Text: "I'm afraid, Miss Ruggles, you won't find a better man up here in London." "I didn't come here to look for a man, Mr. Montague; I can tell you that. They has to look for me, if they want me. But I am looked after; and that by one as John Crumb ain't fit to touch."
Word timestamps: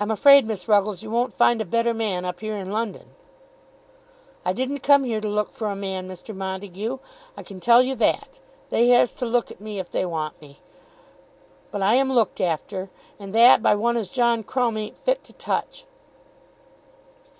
"I'm 0.00 0.10
afraid, 0.10 0.44
Miss 0.44 0.66
Ruggles, 0.66 1.04
you 1.04 1.10
won't 1.12 1.32
find 1.32 1.60
a 1.60 1.64
better 1.64 1.94
man 1.94 2.24
up 2.24 2.40
here 2.40 2.56
in 2.56 2.72
London." 2.72 3.10
"I 4.44 4.52
didn't 4.52 4.80
come 4.80 5.04
here 5.04 5.20
to 5.20 5.28
look 5.28 5.52
for 5.52 5.70
a 5.70 5.76
man, 5.76 6.08
Mr. 6.08 6.34
Montague; 6.34 6.98
I 7.36 7.44
can 7.44 7.60
tell 7.60 7.80
you 7.80 7.94
that. 7.94 8.40
They 8.70 8.88
has 8.88 9.14
to 9.14 9.26
look 9.26 9.46
for 9.56 9.62
me, 9.62 9.78
if 9.78 9.88
they 9.88 10.04
want 10.04 10.42
me. 10.42 10.58
But 11.70 11.80
I 11.80 11.94
am 11.94 12.10
looked 12.10 12.40
after; 12.40 12.90
and 13.20 13.32
that 13.32 13.62
by 13.62 13.76
one 13.76 13.96
as 13.96 14.08
John 14.08 14.42
Crumb 14.42 14.76
ain't 14.76 14.98
fit 14.98 15.22
to 15.22 15.32
touch." 15.32 15.86